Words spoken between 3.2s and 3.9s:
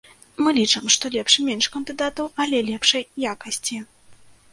якасці.